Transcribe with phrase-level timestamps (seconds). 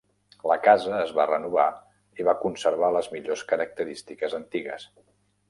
[0.51, 1.65] La casa es va renovar
[2.21, 4.91] i va conservar les millors característiques antigues.